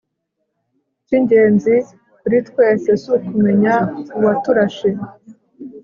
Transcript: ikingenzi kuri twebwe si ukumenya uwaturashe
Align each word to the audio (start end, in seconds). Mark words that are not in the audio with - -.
ikingenzi 1.01 1.73
kuri 2.21 2.37
twebwe 2.47 2.91
si 3.01 3.07
ukumenya 3.17 3.75
uwaturashe 4.17 4.89